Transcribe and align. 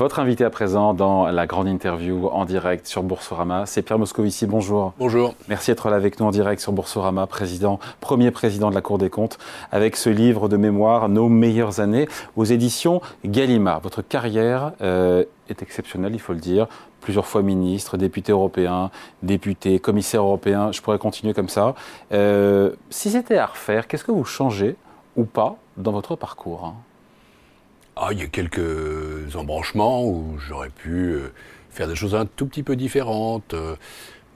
Votre 0.00 0.18
invité 0.18 0.44
à 0.44 0.50
présent 0.50 0.94
dans 0.94 1.26
la 1.26 1.46
grande 1.46 1.68
interview 1.68 2.28
en 2.28 2.46
direct 2.46 2.86
sur 2.86 3.02
Boursorama, 3.02 3.66
c'est 3.66 3.82
Pierre 3.82 3.98
Moscovici. 3.98 4.46
Bonjour. 4.46 4.94
Bonjour. 4.98 5.34
Merci 5.46 5.70
d'être 5.72 5.90
là 5.90 5.96
avec 5.96 6.18
nous 6.18 6.24
en 6.24 6.30
direct 6.30 6.62
sur 6.62 6.72
Boursorama, 6.72 7.26
président, 7.26 7.78
premier 8.00 8.30
président 8.30 8.70
de 8.70 8.74
la 8.74 8.80
Cour 8.80 8.96
des 8.96 9.10
comptes, 9.10 9.36
avec 9.70 9.96
ce 9.96 10.08
livre 10.08 10.48
de 10.48 10.56
mémoire, 10.56 11.10
Nos 11.10 11.28
meilleures 11.28 11.80
années, 11.80 12.08
aux 12.34 12.46
éditions 12.46 13.02
Gallimard. 13.26 13.80
Votre 13.80 14.00
carrière 14.00 14.72
euh, 14.80 15.24
est 15.50 15.60
exceptionnelle, 15.60 16.14
il 16.14 16.18
faut 16.18 16.32
le 16.32 16.38
dire. 16.40 16.66
Plusieurs 17.02 17.26
fois 17.26 17.42
ministre, 17.42 17.98
député 17.98 18.32
européen, 18.32 18.90
député, 19.22 19.80
commissaire 19.80 20.22
européen. 20.22 20.72
Je 20.72 20.80
pourrais 20.80 20.98
continuer 20.98 21.34
comme 21.34 21.50
ça. 21.50 21.74
Euh, 22.12 22.70
si 22.88 23.10
c'était 23.10 23.36
à 23.36 23.44
refaire, 23.44 23.86
qu'est-ce 23.86 24.04
que 24.04 24.12
vous 24.12 24.24
changez 24.24 24.76
ou 25.16 25.24
pas 25.24 25.56
dans 25.76 25.92
votre 25.92 26.16
parcours 26.16 26.64
hein? 26.64 26.74
Ah, 28.02 28.08
il 28.12 28.18
y 28.18 28.22
a 28.22 28.26
quelques 28.26 29.36
embranchements 29.36 30.06
où 30.06 30.38
j'aurais 30.38 30.70
pu 30.70 31.12
euh, 31.12 31.32
faire 31.68 31.86
des 31.86 31.94
choses 31.94 32.14
un 32.14 32.24
tout 32.24 32.46
petit 32.46 32.62
peu 32.62 32.74
différentes. 32.74 33.52
Euh. 33.52 33.76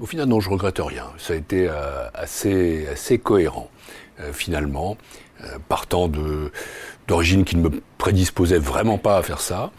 Au 0.01 0.05
final, 0.05 0.29
non, 0.29 0.39
je 0.39 0.51
regrette 0.51 0.79
rien. 0.79 1.07
Ça 1.17 1.33
a 1.33 1.37
été 1.37 1.67
euh, 1.67 2.07
assez, 2.13 2.87
assez 2.89 3.19
cohérent, 3.19 3.71
finalement, 4.33 4.97
partant 5.69 6.11
d'origine 7.07 7.45
qui 7.45 7.57
ne 7.57 7.63
me 7.63 7.71
prédisposait 7.97 8.59
vraiment 8.59 8.99
pas 8.99 9.17
à 9.17 9.23
faire 9.23 9.41
ça. 9.41 9.71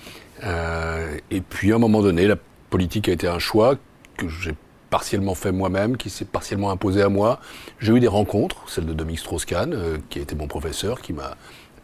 et 1.31 1.41
puis, 1.41 1.73
à 1.73 1.75
un 1.75 1.79
moment 1.79 2.01
donné, 2.01 2.27
la 2.27 2.37
politique 2.69 3.09
a 3.09 3.11
été 3.11 3.27
un 3.27 3.39
choix 3.39 3.75
que 4.17 4.29
j'ai 4.29 4.55
partiellement 4.89 5.35
fait 5.35 5.51
moi-même, 5.51 5.97
qui 5.97 6.09
s'est 6.09 6.23
partiellement 6.23 6.71
imposé 6.71 7.01
à 7.01 7.09
moi. 7.09 7.41
J'ai 7.79 7.91
eu 7.91 7.99
des 7.99 8.07
rencontres, 8.07 8.63
celle 8.67 8.85
de 8.85 8.93
Dominique 8.93 9.19
Strauss-Kahn, 9.19 9.99
qui 10.09 10.19
a 10.19 10.21
été 10.21 10.35
mon 10.35 10.47
professeur, 10.47 11.01
qui 11.01 11.11
m'a 11.11 11.35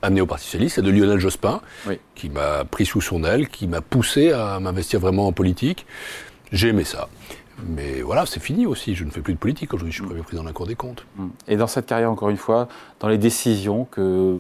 amené 0.02 0.22
au 0.22 0.26
Parti 0.26 0.46
Socialiste, 0.46 0.76
c'est 0.76 0.82
de 0.82 0.92
Lionel 0.92 1.20
Jospin, 1.20 1.62
qui 2.16 2.30
m'a 2.30 2.66
pris 2.66 2.86
sous 2.86 3.02
son 3.02 3.24
aile, 3.24 3.50
qui 3.50 3.68
m'a 3.68 3.82
poussé 3.82 4.32
à 4.32 4.60
m'investir 4.60 5.00
vraiment 5.00 5.28
en 5.28 5.32
politique. 5.32 5.86
J'ai 6.52 6.70
aimé 6.70 6.84
ça. 6.84 7.08
Mais 7.68 8.02
voilà, 8.02 8.26
c'est 8.26 8.42
fini 8.42 8.66
aussi. 8.66 8.96
Je 8.96 9.04
ne 9.04 9.12
fais 9.12 9.22
plus 9.22 9.34
de 9.34 9.40
politique 9.40 9.74
aujourd'hui. 9.74 9.92
Je 9.92 9.98
suis 9.98 10.06
premier 10.06 10.22
président 10.22 10.44
de 10.44 10.48
la 10.48 10.54
Cour 10.54 10.68
des 10.68 10.76
comptes. 10.76 11.06
Mm. 11.16 11.28
Et 11.48 11.58
dans 11.58 11.68
cette 11.68 11.86
carrière, 11.86 12.12
encore 12.12 12.30
une 12.30 12.38
fois, 12.38 12.68
dans 13.00 13.08
les 13.08 13.18
décisions 13.18 13.86
que 13.86 14.40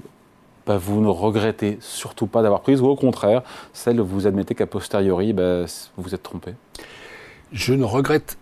bah, 0.66 0.78
vous 0.78 1.02
ne 1.02 1.08
regrettez 1.08 1.78
surtout 1.82 2.28
pas 2.28 2.42
d'avoir 2.42 2.62
prises, 2.62 2.82
ou 2.82 2.88
au 2.88 2.96
contraire, 2.96 3.44
celles 3.74 4.00
où 4.02 4.06
vous 4.06 4.28
admettez 4.28 4.56
qu'à 4.56 4.66
posteriori, 4.66 5.34
bah, 5.34 5.66
vous 5.98 6.04
vous 6.04 6.16
êtes 6.16 6.24
trompé? 6.24 6.54
Je 7.52 7.74
ne 7.74 7.84
regrette 7.84 8.38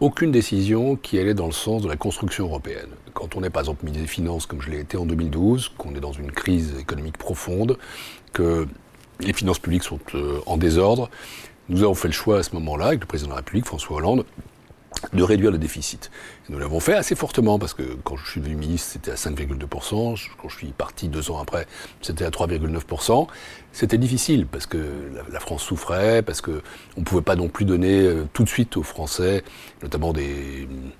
aucune 0.00 0.30
décision 0.30 0.96
qui 0.96 1.18
allait 1.18 1.34
dans 1.34 1.46
le 1.46 1.52
sens 1.52 1.82
de 1.82 1.88
la 1.88 1.96
construction 1.96 2.46
européenne. 2.46 2.88
Quand 3.12 3.36
on 3.36 3.42
est 3.42 3.50
par 3.50 3.60
exemple 3.60 3.84
ministre 3.84 4.02
des 4.02 4.12
Finances, 4.12 4.46
comme 4.46 4.60
je 4.60 4.70
l'ai 4.70 4.80
été 4.80 4.96
en 4.96 5.06
2012, 5.06 5.72
qu'on 5.76 5.94
est 5.94 6.00
dans 6.00 6.12
une 6.12 6.30
crise 6.30 6.74
économique 6.78 7.18
profonde, 7.18 7.78
que 8.32 8.66
les 9.20 9.32
finances 9.32 9.58
publiques 9.58 9.84
sont 9.84 10.00
euh, 10.14 10.40
en 10.46 10.56
désordre, 10.56 11.08
nous 11.68 11.82
avons 11.82 11.94
fait 11.94 12.08
le 12.08 12.14
choix 12.14 12.38
à 12.38 12.42
ce 12.42 12.54
moment-là, 12.54 12.86
avec 12.86 13.00
le 13.00 13.06
président 13.06 13.28
de 13.28 13.32
la 13.32 13.38
République, 13.38 13.64
François 13.64 13.96
Hollande, 13.96 14.24
de 15.12 15.22
réduire 15.22 15.50
le 15.50 15.58
déficit. 15.58 16.10
nous 16.48 16.58
l'avons 16.58 16.80
fait 16.80 16.94
assez 16.94 17.14
fortement 17.14 17.58
parce 17.58 17.74
que 17.74 17.82
quand 18.04 18.16
je 18.16 18.30
suis 18.30 18.40
devenu 18.40 18.56
ministre, 18.56 18.90
c'était 18.92 19.10
à 19.10 19.14
5,2%. 19.14 20.28
Quand 20.40 20.48
je 20.48 20.56
suis 20.56 20.68
parti 20.68 21.08
deux 21.08 21.30
ans 21.30 21.38
après, 21.38 21.66
c'était 22.00 22.24
à 22.24 22.30
3,9%. 22.30 23.26
C'était 23.72 23.98
difficile 23.98 24.46
parce 24.46 24.66
que 24.66 24.78
la, 25.32 25.40
France 25.40 25.62
souffrait, 25.62 26.22
parce 26.22 26.40
qu'on 26.40 26.60
ne 26.96 27.04
pouvait 27.04 27.22
pas 27.22 27.36
non 27.36 27.48
plus 27.48 27.64
donner 27.64 28.00
euh, 28.00 28.24
tout 28.32 28.44
de 28.44 28.48
suite 28.48 28.76
aux 28.76 28.82
Français, 28.82 29.42
notamment 29.82 30.12
des 30.12 30.68
hum, 30.70 30.90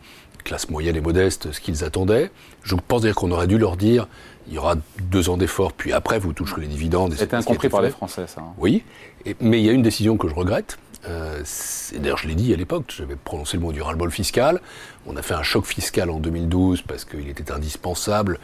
classes 0.43 0.69
moyennes 0.69 0.97
et 0.97 1.01
modestes, 1.01 1.53
ce 1.53 1.61
qu'ils 1.61 1.85
attendaient. 1.85 2.31
Je 2.63 2.75
pense 2.75 3.03
d'ailleurs 3.03 3.17
qu'on 3.17 3.31
aurait 3.31 3.47
dû 3.47 3.59
leur 3.59 3.77
dire 3.77 4.09
il 4.47 4.55
y 4.55 4.59
aura 4.59 4.75
deux 5.01 5.29
ans 5.31 5.37
d'efforts, 5.37 5.73
puis 5.73 5.93
après 5.93 6.19
vous 6.19 6.33
toucherez 6.33 6.63
les 6.63 6.67
dividendes. 6.67 7.15
C'était 7.15 7.37
incompris 7.37 7.69
par 7.69 7.83
les 7.83 7.91
Français, 7.91 8.27
ça. 8.27 8.41
Hein. 8.41 8.53
Oui, 8.59 8.85
mais 9.41 9.61
il 9.61 9.65
y 9.65 9.71
a 9.71 9.73
une 9.73 9.83
décision 9.83 10.17
que 10.17 10.29
je 10.29 10.35
regrette, 10.35 10.79
euh, 11.09 11.43
D'ailleurs, 11.95 12.19
je 12.19 12.29
l'ai 12.29 12.35
dit 12.35 12.53
à 12.53 12.57
l'époque, 12.57 12.93
j'avais 12.97 13.17
prononcé 13.17 13.57
le 13.57 13.63
mot 13.63 13.73
du 13.73 13.83
ras-le-bol 13.83 14.11
fiscal. 14.11 14.61
On 15.07 15.17
a 15.17 15.23
fait 15.23 15.35
un 15.35 15.43
choc 15.43 15.67
fiscal 15.67 16.11
en 16.11 16.19
2012 16.19 16.83
parce 16.83 17.05
qu'il 17.05 17.29
était 17.29 17.53
indispensable, 17.53 18.39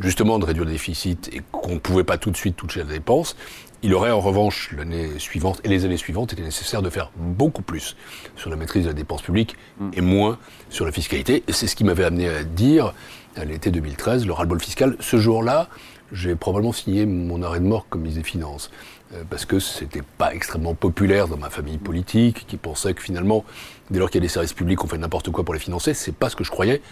justement, 0.00 0.38
de 0.38 0.44
réduire 0.44 0.64
le 0.64 0.72
déficit 0.72 1.28
et 1.32 1.42
qu'on 1.52 1.74
ne 1.74 1.78
pouvait 1.78 2.04
pas 2.04 2.18
tout 2.18 2.30
de 2.30 2.36
suite 2.36 2.56
toucher 2.56 2.80
la 2.80 2.86
dépense. 2.86 3.36
Il 3.82 3.94
aurait 3.94 4.10
en 4.10 4.20
revanche 4.20 4.74
l'année 4.76 5.18
suivante 5.18 5.60
et 5.62 5.68
les 5.68 5.84
années 5.84 5.96
suivantes 5.96 6.32
été 6.32 6.42
nécessaire 6.42 6.82
de 6.82 6.90
faire 6.90 7.12
beaucoup 7.14 7.62
plus 7.62 7.96
sur 8.34 8.50
la 8.50 8.56
maîtrise 8.56 8.84
de 8.84 8.88
la 8.88 8.94
dépense 8.94 9.22
publique 9.22 9.56
mm. 9.78 9.90
et 9.92 10.00
moins 10.00 10.38
sur 10.68 10.84
la 10.84 10.90
fiscalité. 10.90 11.44
Et 11.46 11.52
c'est 11.52 11.68
ce 11.68 11.76
qui 11.76 11.84
m'avait 11.84 12.04
amené 12.04 12.28
à 12.28 12.42
dire 12.42 12.92
à 13.36 13.44
l'été 13.44 13.70
2013, 13.70 14.26
le 14.26 14.32
ras-le-bol 14.32 14.60
fiscal. 14.60 14.96
Ce 14.98 15.16
jour-là, 15.18 15.68
j'ai 16.12 16.34
probablement 16.34 16.72
signé 16.72 17.06
mon 17.06 17.42
arrêt 17.42 17.60
de 17.60 17.66
mort 17.66 17.86
comme 17.88 18.00
ministre 18.00 18.22
des 18.22 18.28
Finances. 18.28 18.70
Euh, 19.14 19.22
parce 19.28 19.46
que 19.46 19.58
c'était 19.58 20.02
pas 20.02 20.34
extrêmement 20.34 20.74
populaire 20.74 21.28
dans 21.28 21.38
ma 21.38 21.48
famille 21.48 21.78
politique, 21.78 22.46
qui 22.46 22.56
pensait 22.56 22.92
que 22.92 23.02
finalement, 23.02 23.44
dès 23.90 23.98
lors 23.98 24.10
qu'il 24.10 24.20
y 24.20 24.24
a 24.24 24.26
des 24.26 24.32
services 24.32 24.52
publics, 24.52 24.82
on 24.84 24.86
fait 24.86 24.98
n'importe 24.98 25.30
quoi 25.30 25.44
pour 25.44 25.54
les 25.54 25.60
financer. 25.60 25.94
C'est 25.94 26.14
pas 26.14 26.28
ce 26.28 26.36
que 26.36 26.44
je 26.44 26.50
croyais. 26.50 26.82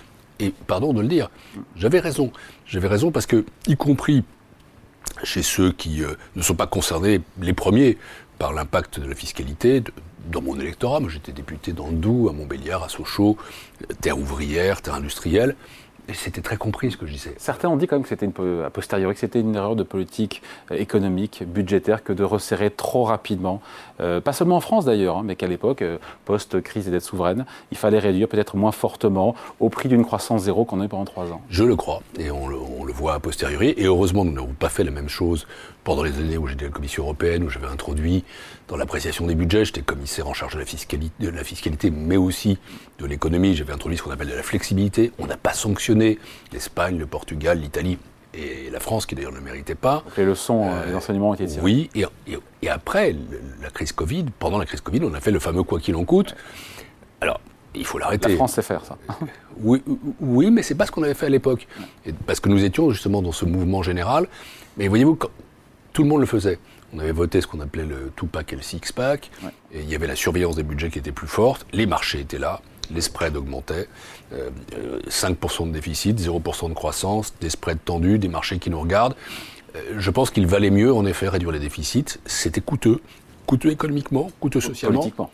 Et 0.41 0.53
pardon 0.67 0.93
de 0.93 1.01
le 1.01 1.09
dire, 1.09 1.31
j'avais 1.77 2.01
raison. 2.01 2.33
J'avais 2.67 2.89
raison 2.89 3.11
parce 3.11 3.27
que, 3.27 3.45
y 3.67 3.77
compris 3.77 4.25
chez 5.25 5.43
ceux 5.43 5.73
qui 5.73 6.03
euh, 6.03 6.15
ne 6.37 6.43
sont 6.43 6.55
pas 6.55 6.67
concernés 6.67 7.21
les 7.41 7.53
premiers 7.53 7.99
par 8.39 8.53
l'impact 8.53 9.01
de 9.01 9.09
la 9.09 9.15
fiscalité, 9.15 9.83
dans 10.31 10.43
mon 10.43 10.59
électorat, 10.59 11.01
moi 11.01 11.09
j'étais 11.09 11.33
député 11.33 11.73
dans 11.73 11.87
le 11.87 11.95
Doubs, 11.95 12.29
à 12.29 12.33
Montbéliard, 12.33 12.83
à 12.83 12.89
Sochaux, 12.89 13.37
terre 14.01 14.19
ouvrière, 14.19 14.83
terre 14.83 14.95
industrielle, 14.95 15.57
c'était 16.15 16.41
très 16.41 16.57
compris 16.57 16.91
ce 16.91 16.97
que 16.97 17.07
je 17.07 17.13
disais. 17.13 17.35
Certains 17.37 17.69
ont 17.69 17.77
dit 17.77 17.87
quand 17.87 17.97
même 17.97 18.03
que 18.03 18.09
c'était 18.09 18.27
une, 18.27 18.63
a 18.65 18.71
posteriori 18.71 19.15
que 19.15 19.21
c'était 19.21 19.41
une 19.41 19.55
erreur 19.55 19.77
de 19.77 19.83
politique 19.83 20.43
euh, 20.71 20.77
économique, 20.77 21.43
budgétaire, 21.47 22.05
que 22.05 22.13
de 22.13 22.25
resserrer 22.25 22.71
trop 22.71 23.05
rapidement, 23.05 23.61
euh, 24.01 24.21
pas 24.21 24.33
seulement 24.33 24.57
en 24.57 24.61
France 24.61 24.85
d'ailleurs, 24.85 25.19
hein, 25.19 25.23
mais 25.25 25.37
qu'à 25.37 25.47
l'époque, 25.47 25.83
euh, 25.83 25.99
post-crise 26.25 26.85
des 26.85 26.91
dettes 26.91 27.03
souveraines, 27.03 27.45
il 27.71 27.77
fallait 27.77 27.99
réduire 27.99 28.29
peut-être 28.29 28.57
moins 28.57 28.73
fortement 28.73 29.35
au 29.61 29.69
prix 29.69 29.89
d'une 29.89 30.05
croissance 30.05 30.43
zéro 30.43 30.65
qu'on 30.65 30.81
a 30.81 30.85
eu 30.85 30.89
pendant 30.89 31.05
trois 31.05 31.33
ans. 31.33 31.41
Je 31.51 31.65
le 31.65 31.77
crois, 31.77 32.03
et 32.19 32.31
on 32.31 32.49
le, 32.49 32.57
on 32.57 32.85
le 32.85 32.93
voit 32.93 33.15
a 33.15 33.21
posteriori, 33.21 33.75
et 33.77 33.85
heureusement 33.85 34.25
nous 34.25 34.33
n'avons 34.33 34.55
pas 34.55 34.69
fait 34.69 34.85
la 34.85 34.91
même 34.91 35.09
chose 35.09 35.47
pendant 35.87 36.03
les 36.03 36.19
années 36.19 36.37
où 36.37 36.49
j'étais 36.49 36.65
à 36.65 36.69
la 36.69 36.75
Commission 36.75 37.05
européenne, 37.05 37.45
où 37.45 37.49
j'avais 37.49 37.69
introduit 37.69 38.25
dans 38.67 38.77
l'appréciation 38.77 39.25
des 39.25 39.37
budgets, 39.37 39.65
j'étais 39.65 39.83
commissaire 39.83 40.27
en 40.27 40.35
charge 40.35 40.55
de 40.55 40.59
la 40.59 40.67
fiscalité, 40.67 41.15
de 41.21 41.31
la 41.31 41.45
fiscalité 41.45 41.93
mais 41.93 42.17
aussi 42.17 42.59
de 42.99 43.07
l'économie, 43.07 43.55
j'avais 43.55 43.73
introduit 43.73 43.97
ce 43.97 44.03
qu'on 44.03 44.11
appelle 44.11 44.29
de 44.29 44.35
la 44.35 44.43
flexibilité. 44.43 45.13
On 45.21 45.27
n'a 45.27 45.37
pas 45.37 45.53
sanctionné 45.53 46.19
l'Espagne, 46.53 46.99
le 46.99 47.07
Portugal, 47.07 47.61
l'Italie 47.61 47.99
et 48.35 48.69
la 48.73 48.81
France, 48.81 49.07
qui 49.07 49.15
d'ailleurs 49.15 49.31
ne 49.31 49.39
méritait 49.39 49.77
pas. 49.77 50.03
les 50.17 50.25
leçons, 50.25 50.69
euh, 50.69 50.87
les 50.87 50.95
enseignements 50.97 51.31
ont 51.31 51.35
été 51.35 51.47
tirés. 51.47 51.63
Oui, 51.63 51.89
et, 51.95 52.69
après 52.69 53.15
la 53.63 53.71
crise 53.71 53.93
Covid, 53.93 54.25
pendant 54.41 54.59
la 54.59 54.67
crise 54.67 54.81
Covid, 54.81 55.03
on 55.05 55.15
a 55.15 55.21
fait 55.21 55.31
le 55.31 55.39
fameux 55.39 55.63
quoi 55.63 55.79
qu'il 55.79 55.95
en 55.95 56.05
coûte. 56.05 56.35
Alors, 57.21 57.41
il 57.77 57.87
faut 57.87 57.99
l'arrêter. 57.99 58.31
La 58.31 58.35
France 58.35 58.55
sait 58.55 58.63
faire 58.63 58.85
ça. 58.85 58.99
oui, 59.61 59.85
oui 60.21 60.51
mais 60.51 60.65
c'est 60.65 60.75
pas 60.75 60.85
ce 60.85 60.91
qu'on 60.91 61.05
avait 61.05 61.15
fait 61.15 61.27
à 61.27 61.31
l'époque. 61.31 61.69
Parce 62.27 62.41
que 62.41 62.49
nous 62.49 62.65
étions 62.65 62.91
justement 62.91 63.23
dans 63.23 63.31
ce 63.31 63.45
mouvement 63.45 63.85
général. 63.85 64.27
Mais 64.79 64.89
voyez-vous, 64.89 65.17
tout 65.97 66.03
le 66.03 66.11
monde 66.11 66.21
le 66.21 66.27
faisait. 66.27 66.59
On 66.93 66.99
avait 66.99 67.11
voté 67.11 67.41
ce 67.41 67.47
qu'on 67.47 67.61
appelait 67.61 67.87
le 67.87 68.13
two-pack 68.17 68.53
et 68.53 68.57
le 68.57 68.61
six-pack. 68.61 69.31
Et 69.73 69.81
il 69.81 69.89
y 69.89 69.95
avait 69.95 70.07
la 70.07 70.15
surveillance 70.15 70.55
des 70.55 70.63
budgets 70.63 70.91
qui 70.91 70.99
était 70.99 71.11
plus 71.11 71.27
forte. 71.27 71.67
Les 71.73 71.87
marchés 71.87 72.21
étaient 72.21 72.39
là. 72.39 72.61
Les 72.91 73.01
spreads 73.01 73.35
augmentaient. 73.35 73.89
5% 75.09 75.63
euh, 75.63 75.67
de 75.69 75.73
déficit, 75.73 76.21
0% 76.21 76.69
de 76.69 76.75
croissance, 76.75 77.33
des 77.41 77.49
spreads 77.49 77.79
tendus, 77.83 78.19
des 78.19 78.29
marchés 78.29 78.59
qui 78.59 78.69
nous 78.69 78.79
regardent. 78.79 79.17
Euh, 79.75 79.95
je 79.97 80.11
pense 80.11 80.31
qu'il 80.31 80.47
valait 80.47 80.69
mieux, 80.69 80.93
en 80.93 81.07
effet, 81.07 81.31
réduire 81.31 81.51
les 81.51 81.61
déficits. 81.61 82.19
C'était 82.27 82.61
coûteux. 82.61 83.01
Coûteux 83.47 83.71
économiquement, 83.71 84.31
coûteux 84.39 84.61
socialement. 84.61 85.01
Politiquement. 85.01 85.31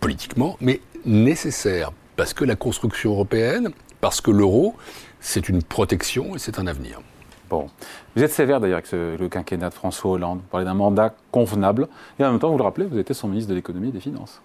Politiquement, 0.00 0.56
mais 0.62 0.80
nécessaire. 1.04 1.92
Parce 2.16 2.32
que 2.32 2.46
la 2.46 2.56
construction 2.56 3.10
européenne, 3.10 3.72
parce 4.00 4.22
que 4.22 4.30
l'euro, 4.30 4.74
c'est 5.20 5.50
une 5.50 5.62
protection 5.62 6.34
et 6.34 6.38
c'est 6.38 6.58
un 6.58 6.66
avenir. 6.66 7.02
Bon. 7.48 7.68
Vous 8.16 8.22
êtes 8.22 8.32
sévère 8.32 8.60
d'ailleurs 8.60 8.78
avec 8.78 8.90
le 8.92 9.28
quinquennat 9.28 9.68
de 9.68 9.74
François 9.74 10.12
Hollande. 10.12 10.38
Vous 10.38 10.48
parlez 10.50 10.66
d'un 10.66 10.74
mandat 10.74 11.14
convenable. 11.30 11.88
Et 12.18 12.24
en 12.24 12.30
même 12.30 12.40
temps, 12.40 12.50
vous 12.50 12.58
le 12.58 12.64
rappelez, 12.64 12.86
vous 12.86 12.98
étiez 12.98 13.14
son 13.14 13.28
ministre 13.28 13.50
de 13.50 13.54
l'économie 13.54 13.88
et 13.88 13.92
des 13.92 14.00
finances. 14.00 14.40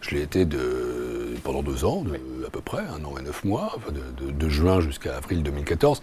Je 0.00 0.14
l'ai 0.14 0.22
été 0.22 0.46
de, 0.46 1.36
pendant 1.44 1.62
deux 1.62 1.84
ans, 1.84 2.02
à 2.46 2.50
peu 2.50 2.62
près, 2.62 2.80
un 2.80 3.04
an 3.04 3.18
et 3.18 3.22
neuf 3.22 3.44
mois, 3.44 3.76
de, 3.92 4.48
juin 4.48 4.80
jusqu'à 4.80 5.16
avril 5.16 5.42
2014. 5.42 6.00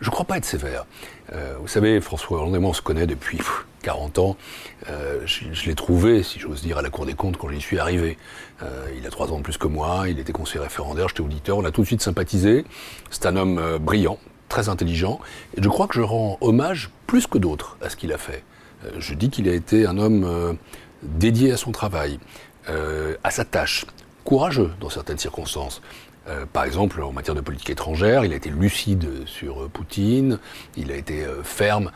Je 0.00 0.06
ne 0.06 0.10
crois 0.10 0.26
pas 0.26 0.36
être 0.36 0.44
sévère. 0.44 0.84
Euh, 1.32 1.54
vous 1.60 1.68
savez, 1.68 2.00
François 2.00 2.38
Hollande 2.38 2.56
et 2.56 2.58
moi, 2.58 2.70
on 2.70 2.74
se 2.74 2.82
connaît 2.82 3.06
depuis 3.06 3.38
40 3.82 4.18
ans. 4.18 4.36
Euh, 4.90 5.20
je, 5.24 5.66
l'ai 5.66 5.74
trouvé, 5.74 6.22
si 6.22 6.38
j'ose 6.38 6.60
dire, 6.60 6.76
à 6.76 6.82
la 6.82 6.90
Cour 6.90 7.06
des 7.06 7.14
comptes 7.14 7.38
quand 7.38 7.48
j'y 7.48 7.60
suis 7.60 7.78
arrivé. 7.78 8.18
Euh, 8.62 8.86
il 8.96 9.06
a 9.06 9.10
trois 9.10 9.32
ans 9.32 9.38
de 9.38 9.42
plus 9.42 9.56
que 9.56 9.66
moi, 9.66 10.04
il 10.08 10.18
était 10.18 10.32
conseiller 10.32 10.60
référendaire, 10.60 11.08
j'étais 11.08 11.22
auditeur, 11.22 11.56
on 11.56 11.64
a 11.64 11.70
tout 11.70 11.80
de 11.80 11.86
suite 11.86 12.02
sympathisé. 12.02 12.66
C'est 13.10 13.24
un 13.24 13.36
homme 13.36 13.78
brillant, 13.80 14.18
très 14.48 14.68
intelligent, 14.68 15.20
et 15.56 15.62
je 15.62 15.68
crois 15.68 15.86
que 15.86 15.94
je 15.94 16.02
rends 16.02 16.38
hommage 16.40 16.90
plus 17.06 17.26
que 17.26 17.38
d'autres 17.38 17.76
à 17.82 17.88
ce 17.88 17.96
qu'il 17.96 18.12
a 18.12 18.18
fait. 18.18 18.44
Euh, 18.84 18.90
je 18.98 19.14
dis 19.14 19.30
qu'il 19.30 19.48
a 19.48 19.52
été 19.52 19.86
un 19.86 19.98
homme 19.98 20.24
euh, 20.24 20.52
dédié 21.02 21.52
à 21.52 21.56
son 21.56 21.72
travail, 21.72 22.18
euh, 22.68 23.16
à 23.24 23.30
sa 23.30 23.44
tâche, 23.44 23.86
courageux 24.24 24.70
dans 24.80 24.90
certaines 24.90 25.18
circonstances, 25.18 25.80
par 26.52 26.64
exemple, 26.64 27.02
en 27.02 27.10
matière 27.10 27.34
de 27.34 27.40
politique 27.40 27.70
étrangère, 27.70 28.22
il 28.22 28.34
a 28.34 28.36
été 28.36 28.50
lucide 28.50 29.08
sur 29.24 29.66
Poutine, 29.70 30.38
il 30.76 30.92
a 30.92 30.96
été 30.96 31.24
ferme 31.42 31.90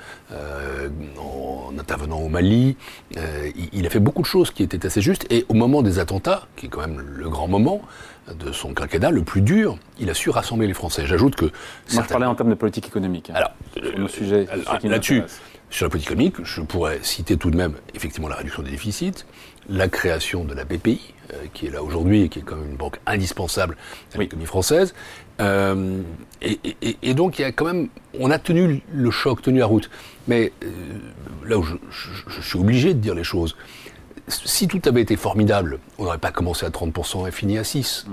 en 1.20 1.78
intervenant 1.78 2.18
au 2.18 2.30
Mali, 2.30 2.78
il, 3.74 3.86
a 3.86 3.90
fait 3.90 3.98
beaucoup 3.98 4.22
de 4.22 4.26
choses 4.26 4.50
qui 4.50 4.62
étaient 4.62 4.86
assez 4.86 5.02
justes, 5.02 5.26
et 5.28 5.44
au 5.50 5.52
moment 5.52 5.82
des 5.82 5.98
attentats, 5.98 6.46
qui 6.56 6.64
est 6.64 6.68
quand 6.70 6.80
même 6.80 6.98
le 6.98 7.28
grand 7.28 7.46
moment 7.46 7.82
de 8.28 8.52
son 8.52 8.72
quinquennat, 8.74 9.10
le 9.10 9.22
plus 9.22 9.40
dur, 9.40 9.78
il 9.98 10.08
a 10.10 10.14
su 10.14 10.30
rassembler 10.30 10.66
les 10.66 10.74
Français. 10.74 11.06
J'ajoute 11.06 11.34
que... 11.34 11.46
Moi, 11.92 12.02
je 12.02 12.08
parlais 12.08 12.26
en 12.26 12.34
termes 12.34 12.50
de 12.50 12.54
politique 12.54 12.86
économique. 12.86 13.30
Hein. 13.30 13.34
Alors, 13.36 13.50
le 13.76 14.08
sujet 14.08 14.46
là-dessus, 14.84 15.22
sur 15.70 15.86
la 15.86 15.90
politique 15.90 16.10
économique, 16.10 16.36
je 16.44 16.60
pourrais 16.60 16.98
citer 17.02 17.36
tout 17.36 17.50
de 17.50 17.56
même 17.56 17.74
effectivement 17.94 18.28
la 18.28 18.36
réduction 18.36 18.62
des 18.62 18.70
déficits, 18.70 19.24
la 19.68 19.88
création 19.88 20.44
de 20.44 20.54
la 20.54 20.64
BPI, 20.64 21.14
euh, 21.32 21.36
qui 21.54 21.66
est 21.66 21.70
là 21.70 21.82
aujourd'hui 21.82 22.22
et 22.22 22.28
qui 22.28 22.40
est 22.40 22.42
quand 22.42 22.56
même 22.56 22.70
une 22.70 22.76
banque 22.76 22.98
indispensable 23.06 23.76
à 24.14 24.18
l'économie 24.18 24.46
française. 24.46 24.94
Euh, 25.40 26.02
et, 26.42 27.14
donc, 27.14 27.38
il 27.38 27.42
y 27.42 27.44
a 27.44 27.52
quand 27.52 27.64
même, 27.64 27.88
on 28.18 28.30
a 28.30 28.38
tenu 28.38 28.82
le 28.92 29.10
choc, 29.10 29.42
tenu 29.42 29.60
la 29.60 29.66
route. 29.66 29.90
Mais 30.28 30.52
euh, 30.62 30.68
là 31.46 31.58
où 31.58 31.64
je, 31.64 32.40
suis 32.40 32.58
obligé 32.58 32.94
de 32.94 32.98
dire 32.98 33.14
les 33.14 33.24
choses, 33.24 33.56
si 34.28 34.68
tout 34.68 34.80
avait 34.86 35.02
été 35.02 35.16
formidable, 35.16 35.78
on 35.98 36.04
n'aurait 36.04 36.18
pas 36.18 36.30
commencé 36.30 36.64
à 36.64 36.70
30% 36.70 37.28
et 37.28 37.30
fini 37.30 37.58
à 37.58 37.64
6 37.64 38.06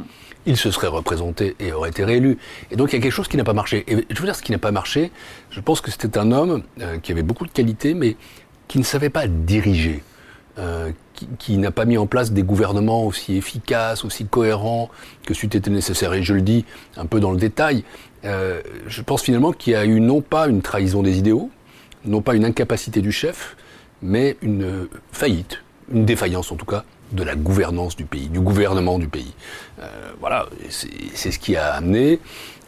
il 0.45 0.57
se 0.57 0.71
serait 0.71 0.87
représenté 0.87 1.55
et 1.59 1.71
aurait 1.73 1.89
été 1.89 2.03
réélu. 2.03 2.37
Et 2.71 2.75
donc 2.75 2.91
il 2.91 2.95
y 2.95 2.99
a 2.99 3.01
quelque 3.01 3.11
chose 3.11 3.27
qui 3.27 3.37
n'a 3.37 3.43
pas 3.43 3.53
marché. 3.53 3.83
Et 3.87 4.05
je 4.09 4.19
veux 4.19 4.25
dire, 4.25 4.35
ce 4.35 4.41
qui 4.41 4.51
n'a 4.51 4.57
pas 4.57 4.71
marché, 4.71 5.11
je 5.51 5.59
pense 5.59 5.81
que 5.81 5.91
c'était 5.91 6.17
un 6.17 6.31
homme 6.31 6.63
euh, 6.81 6.97
qui 6.97 7.11
avait 7.11 7.23
beaucoup 7.23 7.45
de 7.45 7.51
qualités, 7.51 7.93
mais 7.93 8.15
qui 8.67 8.79
ne 8.79 8.83
savait 8.83 9.09
pas 9.09 9.27
diriger, 9.27 10.03
euh, 10.57 10.91
qui, 11.37 11.57
n'a 11.57 11.71
pas 11.71 11.85
mis 11.85 11.97
en 11.97 12.07
place 12.07 12.31
des 12.31 12.43
gouvernements 12.43 13.05
aussi 13.05 13.35
efficaces, 13.35 14.05
aussi 14.05 14.25
cohérents 14.25 14.89
que 15.25 15.33
c'eût 15.33 15.47
été 15.47 15.69
nécessaire. 15.69 16.13
Et 16.13 16.23
je 16.23 16.33
le 16.33 16.41
dis 16.41 16.65
un 16.97 17.05
peu 17.05 17.19
dans 17.19 17.31
le 17.31 17.37
détail, 17.37 17.83
euh, 18.25 18.61
je 18.87 19.01
pense 19.01 19.23
finalement 19.23 19.51
qu'il 19.51 19.73
y 19.73 19.75
a 19.75 19.85
eu 19.85 19.99
non 19.99 20.21
pas 20.21 20.47
une 20.47 20.61
trahison 20.61 21.03
des 21.03 21.17
idéaux, 21.17 21.49
non 22.05 22.21
pas 22.21 22.35
une 22.35 22.45
incapacité 22.45 23.01
du 23.01 23.11
chef, 23.11 23.57
mais 24.01 24.37
une 24.41 24.87
faillite, 25.11 25.61
une 25.91 26.05
défaillance 26.05 26.51
en 26.51 26.55
tout 26.55 26.65
cas, 26.65 26.83
de 27.11 27.23
la 27.23 27.35
gouvernance 27.35 27.95
du 27.95 28.05
pays, 28.05 28.27
du 28.27 28.39
gouvernement 28.39 28.99
du 28.99 29.07
pays. 29.07 29.33
Euh, 29.79 29.87
voilà, 30.19 30.47
c'est 30.69 31.31
ce 31.31 31.39
qui 31.39 31.55
a 31.55 31.73
amené 31.73 32.19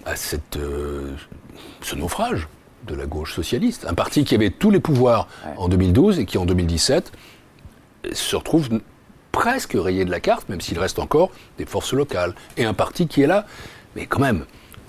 à 0.05 0.15
cette, 0.15 0.57
euh, 0.57 1.13
ce 1.81 1.95
naufrage 1.95 2.47
de 2.87 2.95
la 2.95 3.05
gauche 3.05 3.35
socialiste. 3.35 3.85
Un 3.87 3.93
parti 3.93 4.23
qui 4.23 4.33
avait 4.33 4.49
tous 4.49 4.71
les 4.71 4.79
pouvoirs 4.79 5.27
en 5.57 5.69
2012 5.69 6.19
et 6.19 6.25
qui 6.25 6.37
en 6.37 6.45
2017 6.45 7.11
se 8.11 8.35
retrouve 8.35 8.69
presque 9.31 9.73
rayé 9.75 10.05
de 10.05 10.11
la 10.11 10.19
carte, 10.19 10.49
même 10.49 10.61
s'il 10.61 10.79
reste 10.79 10.99
encore 10.99 11.29
des 11.57 11.65
forces 11.65 11.93
locales. 11.93 12.33
Et 12.57 12.65
un 12.65 12.73
parti 12.73 13.07
qui 13.07 13.21
est 13.21 13.27
là, 13.27 13.45
mais 13.95 14.07
quand 14.07 14.19
même, 14.19 14.45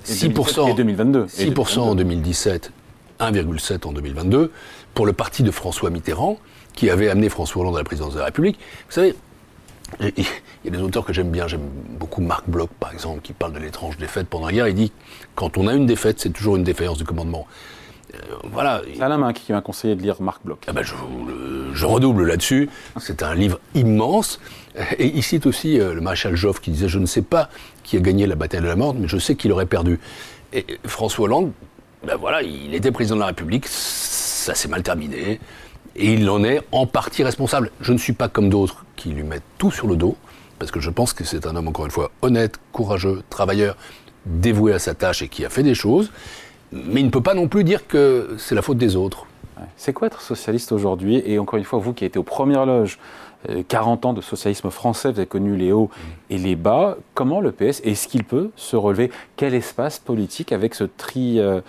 6%, 0.07 0.71
et 0.71 0.75
2022. 0.75 1.29
6 1.29 1.79
en 1.79 1.95
2017, 1.95 2.73
1,7 3.21 3.87
en 3.87 3.93
2022, 3.93 4.51
pour 4.95 5.07
le 5.07 5.13
parti 5.13 5.43
de 5.43 5.51
François 5.51 5.91
Mitterrand, 5.91 6.39
qui 6.75 6.91
avait 6.91 7.09
amené 7.09 7.29
François 7.29 7.63
Hollande 7.63 7.77
à 7.77 7.79
la 7.79 7.85
présidence 7.85 8.15
de 8.15 8.19
la 8.19 8.27
République. 8.27 8.59
Vous 8.87 8.93
savez, 8.93 9.15
il 10.01 10.25
y 10.65 10.69
a 10.69 10.71
des 10.71 10.79
auteurs 10.79 11.05
que 11.05 11.13
j'aime 11.13 11.31
bien, 11.31 11.47
j'aime 11.49 11.69
beaucoup 11.99 12.21
Marc 12.21 12.49
Bloch 12.49 12.71
par 12.81 12.93
exemple, 12.93 13.21
qui 13.23 13.33
parle 13.33 13.53
de 13.53 13.59
l'étrange 13.59 13.97
défaite 13.99 14.29
pendant 14.29 14.47
la 14.47 14.53
guerre. 14.53 14.69
Il 14.69 14.75
dit 14.75 14.93
quand 15.35 15.59
on 15.59 15.67
a 15.69 15.75
une 15.75 15.87
défaite, 15.87 16.21
c'est 16.21 16.31
toujours 16.31 16.57
une 16.57 16.65
défaillance 16.65 16.99
du 16.99 17.05
commandement. 17.05 17.47
Euh, 18.15 18.19
voilà. 18.53 18.83
C'est 18.95 19.03
Alain 19.03 19.19
main 19.19 19.33
qui 19.33 19.53
m'a 19.53 19.61
conseillé 19.61 19.95
de 19.95 20.03
lire 20.03 20.21
Marc 20.21 20.45
Bloch. 20.45 20.59
Ah 20.67 20.73
ben 20.73 20.83
je, 20.83 20.95
je, 21.73 21.87
redouble 21.87 22.27
là-dessus. 22.27 22.69
C'est 22.99 23.23
un 23.23 23.35
livre 23.35 23.59
immense. 23.75 24.41
Et 24.99 25.07
il 25.07 25.23
cite 25.23 25.47
aussi 25.47 25.81
euh, 25.81 25.95
le 25.95 26.01
maréchal 26.01 26.35
Joffre 26.35 26.61
qui 26.61 26.71
disait 26.71 26.89
Je 26.89 26.99
ne 26.99 27.07
sais 27.07 27.23
pas 27.23 27.49
qui 27.83 27.97
a 27.97 28.01
gagné 28.01 28.27
la 28.27 28.35
bataille 28.35 28.61
de 28.61 28.67
la 28.67 28.77
mort, 28.77 28.95
mais 28.95 29.09
je 29.09 29.19
sais 29.19 29.35
qu'il 29.35 29.53
aurait 29.53 29.67
perdu. 29.67 29.99
Et 30.53 30.67
François 30.85 31.25
Hollande, 31.25 31.53
ben 32.07 32.17
voilà, 32.17 32.43
il 32.43 32.75
était 32.75 32.93
président 32.93 33.15
de 33.17 33.21
la 33.21 33.27
République, 33.27 33.67
ça 33.67 34.55
s'est 34.55 34.69
mal 34.69 34.83
terminé 34.83 35.41
et 35.97 36.15
il 36.15 36.29
en 36.31 36.45
est 36.45 36.63
en 36.73 36.87
partie 36.87 37.23
responsable. 37.23 37.71
Je 37.81 37.93
ne 37.93 37.99
suis 37.99 38.13
pas 38.13 38.29
comme 38.29 38.49
d'autres 38.49 38.85
qui 38.97 39.11
lui 39.11 39.23
mettent 39.23 39.43
tout 39.59 39.71
sur 39.71 39.87
le 39.87 39.97
dos, 39.97 40.17
parce 40.59 40.71
que 40.71 40.81
je 40.81 40.91
pense 40.91 41.13
que 41.13 41.25
c'est 41.25 41.47
un 41.47 41.57
homme, 41.57 41.69
encore 41.69 41.85
une 41.85 41.91
fois, 41.91 42.11
honnête, 42.23 42.59
courageux, 42.73 43.23
travailleur, 43.31 43.77
dévoué 44.27 44.73
à 44.73 44.79
sa 44.79 44.95
tâche 44.95 45.23
et 45.23 45.29
qui 45.29 45.45
a 45.45 45.51
fait 45.51 45.63
des 45.63 45.75
choses, 45.75 46.11
mais 46.73 47.01
il 47.01 47.07
ne 47.07 47.11
peut 47.11 47.23
pas 47.23 47.35
non 47.35 47.49
plus 47.49 47.65
dire 47.65 47.87
que 47.87 48.37
c'est 48.39 48.55
la 48.55 48.63
faute 48.63 48.79
des 48.79 48.97
autres. 48.97 49.27
C'est 49.77 49.93
quoi 49.93 50.07
être 50.07 50.21
socialiste 50.21 50.73
aujourd'hui? 50.73 51.23
Et 51.27 51.39
encore 51.39 51.59
une 51.59 51.65
fois, 51.65 51.79
vous 51.79 51.93
qui 51.93 52.05
avez 52.05 52.09
été 52.09 52.19
aux 52.19 52.25
premières 52.25 52.67
loges, 52.67 52.99
40 53.69 54.05
euh, 54.05 54.09
ans 54.09 54.13
de 54.13 54.21
socialisme 54.21 54.71
français, 54.71 55.11
vous 55.13 55.19
avez 55.19 55.27
connu 55.27 55.57
les 55.57 55.73
hauts 55.73 55.91
et 56.31 56.39
les 56.39 56.57
bas. 56.57 56.97
Comment 57.15 57.41
le 57.41 57.53
PS, 57.53 57.81
est-ce 57.85 58.09
qu'il 58.09 58.25
peut 58.25 58.51
se 58.57 58.77
relever? 58.77 59.11
Quel 59.37 59.55
espace 59.55 59.99
politique 59.99 60.53
avec 60.53 60.75
ce, 60.75 60.85
tri, 60.85 61.39
euh, 61.41 61.61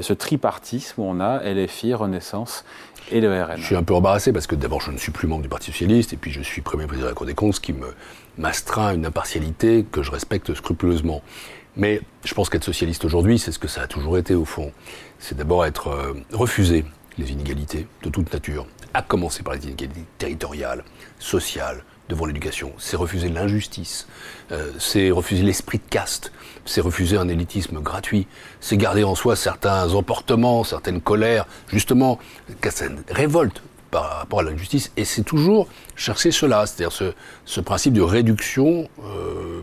ce 0.00 0.12
tripartisme 0.12 1.00
où 1.00 1.04
on 1.04 1.20
a 1.20 1.42
LFI, 1.42 1.94
Renaissance 1.94 2.64
et 3.10 3.20
le 3.20 3.42
RN 3.42 3.56
Je 3.56 3.64
suis 3.64 3.76
un 3.76 3.82
peu 3.82 3.94
embarrassé 3.94 4.32
parce 4.32 4.46
que 4.46 4.54
d'abord 4.54 4.80
je 4.80 4.90
ne 4.90 4.98
suis 4.98 5.12
plus 5.12 5.28
membre 5.28 5.42
du 5.42 5.48
Parti 5.48 5.72
Socialiste 5.72 6.12
et 6.12 6.16
puis 6.16 6.30
je 6.30 6.42
suis 6.42 6.60
premier 6.62 6.86
président 6.86 7.06
de 7.06 7.10
la 7.10 7.14
Cour 7.14 7.26
des 7.26 7.34
comptes, 7.34 7.54
ce 7.54 7.60
qui 7.60 7.74
m'astreint 8.38 8.94
une 8.94 9.06
impartialité 9.06 9.84
que 9.90 10.02
je 10.02 10.10
respecte 10.10 10.54
scrupuleusement. 10.54 11.22
Mais 11.76 12.00
je 12.24 12.34
pense 12.34 12.50
qu'être 12.50 12.64
socialiste 12.64 13.04
aujourd'hui, 13.04 13.38
c'est 13.38 13.52
ce 13.52 13.58
que 13.58 13.68
ça 13.68 13.82
a 13.82 13.86
toujours 13.86 14.18
été 14.18 14.34
au 14.34 14.44
fond. 14.44 14.72
C'est 15.18 15.36
d'abord 15.36 15.64
être 15.64 15.88
euh, 15.88 16.12
refusé 16.32 16.84
les 17.18 17.32
inégalités 17.32 17.86
de 18.02 18.10
toute 18.10 18.32
nature, 18.32 18.66
à 18.94 19.02
commencer 19.02 19.42
par 19.42 19.54
les 19.54 19.64
inégalités 19.64 20.04
territoriales, 20.18 20.84
sociales, 21.18 21.84
devant 22.08 22.26
l'éducation. 22.26 22.72
C'est 22.78 22.96
refuser 22.96 23.28
l'injustice, 23.28 24.06
euh, 24.50 24.70
c'est 24.78 25.10
refuser 25.10 25.42
l'esprit 25.42 25.78
de 25.78 25.88
caste, 25.88 26.32
c'est 26.64 26.80
refuser 26.80 27.16
un 27.16 27.28
élitisme 27.28 27.80
gratuit, 27.80 28.26
c'est 28.60 28.76
garder 28.76 29.04
en 29.04 29.14
soi 29.14 29.36
certains 29.36 29.94
emportements, 29.94 30.64
certaines 30.64 31.00
colères, 31.00 31.46
justement, 31.68 32.18
certaines 32.62 33.02
révoltes 33.08 33.62
par 33.90 34.18
rapport 34.18 34.40
à 34.40 34.42
l'injustice, 34.42 34.90
et 34.96 35.04
c'est 35.04 35.22
toujours 35.22 35.68
chercher 35.96 36.30
cela, 36.30 36.66
c'est-à-dire 36.66 36.92
ce, 36.92 37.12
ce, 37.44 37.60
principe 37.60 37.92
de 37.92 38.00
réduction 38.00 38.88
euh, 39.04 39.62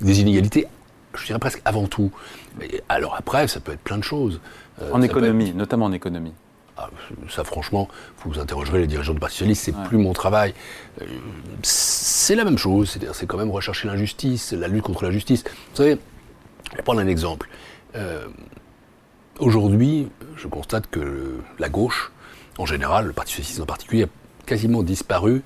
des 0.00 0.20
inégalités, 0.20 0.66
je 1.14 1.26
dirais 1.26 1.38
presque 1.38 1.62
avant 1.64 1.86
tout. 1.86 2.10
Mais 2.58 2.82
alors 2.88 3.14
après, 3.16 3.46
ça 3.48 3.60
peut 3.60 3.72
être 3.72 3.80
plein 3.80 3.98
de 3.98 4.04
choses. 4.04 4.40
Euh, 4.82 4.90
en 4.92 5.02
économie, 5.02 5.52
notamment 5.52 5.86
en 5.86 5.92
économie. 5.92 6.32
Ah, 6.80 6.90
ça, 7.28 7.42
franchement, 7.42 7.88
vous 8.24 8.38
interrogerez 8.38 8.78
les 8.78 8.86
dirigeants 8.86 9.12
du 9.12 9.18
Parti 9.18 9.38
Socialiste, 9.38 9.64
c'est 9.64 9.74
plus 9.88 9.98
mon 9.98 10.12
travail. 10.12 10.54
Euh, 11.02 11.06
c'est 11.62 12.36
la 12.36 12.44
même 12.44 12.56
chose, 12.56 12.98
c'est 13.12 13.26
quand 13.26 13.36
même 13.36 13.50
rechercher 13.50 13.88
l'injustice, 13.88 14.52
la 14.52 14.68
lutte 14.68 14.84
contre 14.84 15.02
l'injustice. 15.02 15.42
Vous 15.42 15.76
savez, 15.76 15.98
je 16.70 16.76
vais 16.76 16.82
prendre 16.82 17.00
un 17.00 17.08
exemple. 17.08 17.48
Euh, 17.96 18.28
aujourd'hui, 19.40 20.08
je 20.36 20.46
constate 20.46 20.88
que 20.88 21.38
la 21.58 21.68
gauche, 21.68 22.12
en 22.58 22.66
général, 22.66 23.06
le 23.06 23.12
Parti 23.12 23.32
Socialiste 23.32 23.60
en 23.60 23.66
particulier, 23.66 24.04
a 24.04 24.08
quasiment 24.46 24.84
disparu 24.84 25.42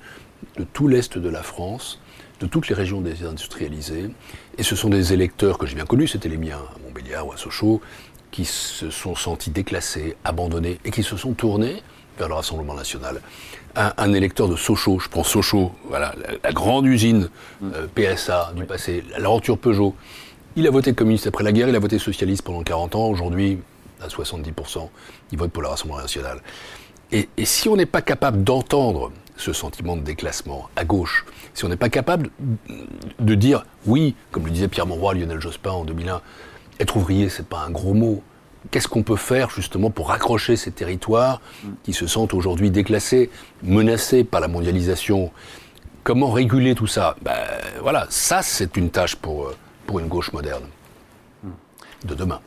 de 0.59 0.65
tout 0.65 0.87
l'Est 0.87 1.17
de 1.17 1.29
la 1.31 1.43
France, 1.43 1.99
de 2.41 2.47
toutes 2.47 2.69
les 2.69 2.75
régions 2.75 3.01
désindustrialisées. 3.01 4.11
Et 4.59 4.62
ce 4.62 4.77
sont 4.77 4.91
des 4.91 5.15
électeurs 5.15 5.57
que 5.57 5.65
j'ai 5.65 5.77
bien 5.77 5.87
connus, 5.87 6.09
c'était 6.09 6.29
les 6.29 6.37
miens, 6.37 6.59
à 6.59 6.79
Montbéliard 6.85 7.27
ou 7.27 7.33
à 7.33 7.39
Sochaux, 7.39 7.81
qui 8.33 8.45
se 8.45 8.91
sont 8.91 9.15
sentis 9.15 9.51
déclassés, 9.51 10.17
abandonnés, 10.25 10.81
et 10.85 10.91
qui 10.91 11.05
se 11.05 11.17
sont 11.17 11.35
tournés 11.35 11.83
vers 12.19 12.29
le 12.29 12.35
Rassemblement 12.35 12.75
national. 12.75 13.21
Un, 13.77 14.12
électeur 14.12 14.49
de 14.49 14.57
Sochaux, 14.57 14.99
je 14.99 15.09
prends 15.09 15.23
Sochaux, 15.23 15.73
voilà, 15.89 16.15
la, 16.43 16.53
grande 16.53 16.87
usine 16.87 17.31
euh, 17.62 17.87
PSA 17.95 18.53
du 18.55 18.65
passé, 18.65 19.03
la 19.12 19.19
l'aventure 19.19 19.57
Peugeot, 19.57 19.95
il 20.57 20.67
a 20.67 20.71
voté 20.71 20.93
communiste 20.93 21.27
après 21.27 21.45
la 21.45 21.53
guerre, 21.53 21.69
il 21.69 21.77
a 21.77 21.79
voté 21.79 21.99
socialiste 21.99 22.43
pendant 22.43 22.62
40 22.62 22.97
ans, 22.97 23.09
aujourd'hui, 23.09 23.59
à 24.03 24.09
70%, 24.09 24.89
il 25.31 25.39
vote 25.39 25.51
pour 25.53 25.62
le 25.62 25.69
Rassemblement 25.69 26.03
national. 26.03 26.43
Et, 27.12 27.29
si 27.45 27.69
on 27.69 27.77
n'est 27.77 27.87
pas 27.87 28.03
capable 28.03 28.43
d'entendre 28.43 29.12
ce 29.37 29.53
sentiment 29.53 29.97
de 29.97 30.03
déclassement 30.03 30.69
à 30.77 30.85
gauche, 30.85 31.27
si 31.55 31.65
on 31.65 31.69
n'est 31.69 31.77
pas 31.77 31.91
capable 31.91 32.31
de 33.19 33.35
dire 33.35 33.65
oui, 33.87 34.15
comme 34.31 34.47
le 34.47 34.51
disait 34.51 34.69
Pierre 34.69 34.87
Monroy, 34.87 35.15
Lionel 35.15 35.41
Jospin 35.41 35.73
en 35.73 35.85
2001, 35.85 36.23
être 36.81 36.97
ouvrier, 36.97 37.29
c'est 37.29 37.47
pas 37.47 37.64
un 37.67 37.71
gros 37.71 37.95
mot. 37.95 38.23
Qu'est-ce 38.71 38.88
qu'on 38.88 39.02
peut 39.02 39.17
faire 39.17 39.50
justement 39.50 39.91
pour 39.91 40.09
raccrocher 40.09 40.57
ces 40.57 40.71
territoires 40.71 41.41
qui 41.83 41.93
se 41.93 42.07
sentent 42.07 42.33
aujourd'hui 42.33 42.71
déclassés, 42.71 43.31
menacés 43.62 44.25
par 44.25 44.41
la 44.41 44.49
mondialisation? 44.49 45.33
Comment 46.05 46.31
réguler 46.31 46.75
tout 46.75 46.87
ça? 46.87 47.17
Ben, 47.23 47.37
Voilà, 47.81 48.07
ça 48.09 48.43
c'est 48.43 48.76
une 48.76 48.91
tâche 48.91 49.17
pour, 49.17 49.47
euh, 49.47 49.57
pour 49.87 49.99
une 49.99 50.09
gauche 50.09 50.33
moderne 50.33 50.64
de 52.05 52.14
demain. 52.14 52.41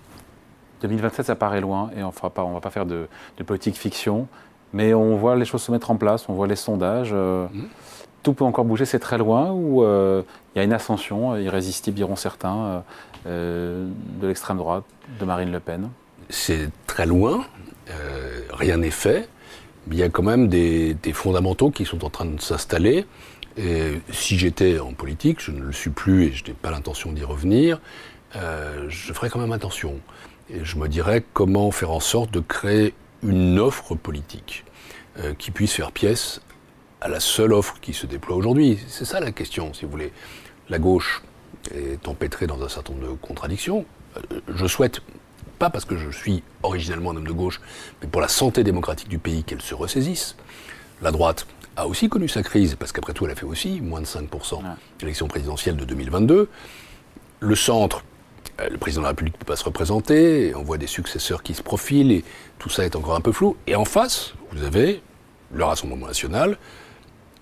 2027, 0.81 1.25
ça 1.25 1.35
paraît 1.35 1.61
loin 1.61 1.89
et 1.95 2.03
on 2.03 2.09
ne 2.09 2.53
va 2.53 2.61
pas 2.61 2.69
faire 2.69 2.85
de, 2.85 3.07
politique 3.45 3.75
fiction, 3.75 4.27
mais 4.73 4.93
on 4.93 5.15
voit 5.15 5.35
les 5.35 5.45
choses 5.45 5.63
se 5.63 5.71
mettre 5.71 5.91
en 5.91 5.95
place, 5.95 6.27
on 6.29 6.33
voit 6.33 6.47
les 6.47 6.55
sondages. 6.55 7.11
Euh, 7.13 7.47
mmh. 7.51 7.63
Tout 8.25 8.33
peut 8.33 8.43
encore 8.43 8.65
bouger, 8.65 8.85
c'est 8.85 8.97
très 8.97 9.19
loin 9.19 9.51
ou 9.51 9.83
euh, 9.83 10.23
il 10.55 10.57
y 10.57 10.61
a 10.61 10.63
une 10.63 10.73
ascension 10.73 11.37
irrésistible, 11.37 11.95
diront 11.95 12.15
certains, 12.15 12.83
euh, 13.27 13.87
de 14.19 14.27
l'extrême 14.27 14.57
droite, 14.57 14.83
de 15.19 15.25
Marine 15.25 15.51
Le 15.51 15.59
Pen 15.59 15.89
C'est 16.29 16.71
très 16.87 17.05
loin, 17.05 17.45
euh, 17.91 18.39
rien 18.51 18.77
n'est 18.77 18.89
fait, 18.89 19.29
mais 19.85 19.97
il 19.97 19.99
y 19.99 20.03
a 20.03 20.09
quand 20.09 20.23
même 20.23 20.47
des, 20.47 20.97
fondamentaux 21.13 21.69
qui 21.69 21.85
sont 21.85 22.03
en 22.03 22.09
train 22.09 22.25
de 22.25 22.41
s'installer. 22.41 23.05
Et 23.57 24.01
si 24.11 24.39
j'étais 24.39 24.79
en 24.79 24.93
politique, 24.93 25.39
je 25.39 25.51
ne 25.51 25.61
le 25.61 25.71
suis 25.71 25.91
plus 25.91 26.25
et 26.25 26.31
je 26.31 26.45
n'ai 26.45 26.53
pas 26.53 26.71
l'intention 26.71 27.11
d'y 27.11 27.23
revenir, 27.23 27.79
euh, 28.35 28.87
je 28.89 29.13
ferais 29.13 29.29
quand 29.29 29.39
même 29.39 29.51
attention. 29.51 29.99
Et 30.49 30.65
je 30.65 30.77
me 30.77 30.87
dirais 30.87 31.23
comment 31.33 31.69
faire 31.69 31.91
en 31.91 31.99
sorte 31.99 32.31
de 32.31 32.39
créer 32.39 32.95
une 33.21 33.59
offre 33.59 33.93
politique 33.93 34.65
euh, 35.19 35.35
qui 35.37 35.51
puisse 35.51 35.73
faire 35.73 35.91
pièce 35.91 36.41
à 37.01 37.07
la 37.07 37.19
seule 37.19 37.53
offre 37.53 37.79
qui 37.81 37.93
se 37.93 38.05
déploie 38.05 38.35
aujourd'hui. 38.35 38.79
C'est 38.87 39.05
ça 39.05 39.19
la 39.19 39.31
question, 39.31 39.73
si 39.73 39.85
vous 39.85 39.91
voulez. 39.91 40.11
La 40.69 40.79
gauche 40.79 41.21
est 41.73 42.07
empêtrée 42.07 42.47
dans 42.47 42.61
un 42.63 42.69
certain 42.69 42.93
nombre 42.93 43.07
de 43.07 43.13
contradictions. 43.13 43.85
Euh, 44.17 44.39
je 44.53 44.65
souhaite, 44.67 45.01
pas 45.59 45.69
parce 45.69 45.85
que 45.85 45.97
je 45.97 46.09
suis 46.09 46.43
originellement 46.63 47.11
un 47.11 47.17
homme 47.17 47.27
de 47.27 47.31
gauche, 47.31 47.61
mais 48.01 48.07
pour 48.07 48.21
la 48.21 48.27
santé 48.27 48.63
démocratique 48.63 49.09
du 49.09 49.19
pays, 49.19 49.43
qu'elle 49.43 49.61
se 49.61 49.75
ressaisisse. 49.75 50.35
La 51.01 51.11
droite 51.11 51.47
a 51.75 51.87
aussi 51.87 52.09
connu 52.09 52.27
sa 52.27 52.43
crise, 52.43 52.75
parce 52.75 52.91
qu'après 52.91 53.13
tout, 53.13 53.25
elle 53.25 53.31
a 53.31 53.35
fait 53.35 53.45
aussi 53.45 53.81
moins 53.81 54.01
de 54.01 54.05
5% 54.05 54.61
l'élection 55.01 55.27
présidentielle 55.27 55.75
de 55.75 55.85
2022. 55.85 56.49
Le 57.41 57.55
centre, 57.55 58.03
euh, 58.61 58.69
le 58.69 58.77
président 58.77 59.01
de 59.01 59.05
la 59.05 59.09
République 59.09 59.35
ne 59.35 59.39
peut 59.39 59.45
pas 59.45 59.57
se 59.57 59.65
représenter, 59.65 60.53
on 60.55 60.63
voit 60.63 60.77
des 60.77 60.87
successeurs 60.87 61.43
qui 61.43 61.53
se 61.53 61.61
profilent, 61.61 62.11
et 62.11 62.23
tout 62.59 62.69
ça 62.69 62.85
est 62.85 62.95
encore 62.95 63.15
un 63.15 63.21
peu 63.21 63.31
flou. 63.31 63.57
Et 63.67 63.75
en 63.75 63.85
face, 63.85 64.33
vous 64.51 64.63
avez 64.63 65.01
le 65.53 65.63
Rassemblement 65.63 66.07
national 66.07 66.57